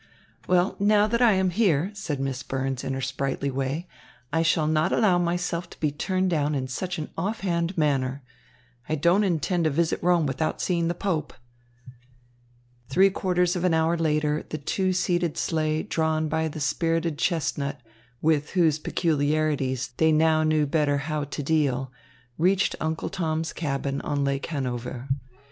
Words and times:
"Well, 0.47 0.77
now 0.79 1.05
that 1.05 1.21
I 1.21 1.33
am 1.33 1.51
here," 1.51 1.91
said 1.93 2.19
Miss 2.19 2.41
Burns 2.41 2.83
in 2.83 2.93
her 2.95 3.01
sprightly 3.01 3.51
way, 3.51 3.87
"I 4.33 4.41
shall 4.41 4.65
not 4.65 4.91
allow 4.91 5.19
myself 5.19 5.69
to 5.69 5.79
be 5.79 5.91
turned 5.91 6.31
down 6.31 6.55
in 6.55 6.67
such 6.67 6.97
an 6.97 7.11
offhand 7.15 7.77
manner. 7.77 8.23
I 8.89 8.95
don't 8.95 9.23
intend 9.23 9.65
to 9.65 9.69
visit 9.69 10.01
Rome 10.01 10.25
without 10.25 10.59
seeing 10.59 10.87
the 10.87 10.95
Pope." 10.95 11.33
Three 12.89 13.11
quarters 13.11 13.55
of 13.55 13.63
an 13.63 13.75
hour 13.75 13.95
later 13.95 14.43
the 14.49 14.57
two 14.57 14.91
seated 14.91 15.37
sleigh 15.37 15.83
drawn 15.83 16.27
by 16.27 16.47
the 16.47 16.59
spirited 16.59 17.19
chestnut, 17.19 17.79
with 18.23 18.49
whose 18.53 18.79
peculiarities 18.79 19.91
they 19.97 20.11
now 20.11 20.41
knew 20.41 20.65
better 20.65 20.97
how 20.97 21.25
to 21.25 21.43
deal, 21.43 21.91
reached 22.39 22.75
Uncle 22.79 23.09
Tom's 23.09 23.53
Cabin 23.53 24.01
on 24.01 24.23
Lake 24.23 24.47
Hanover. 24.47 25.09